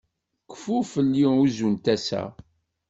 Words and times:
Kfu 0.51 0.75
fell-i 0.91 1.25
uzzu 1.41 1.67
n 1.73 1.75
tasa. 1.83 2.23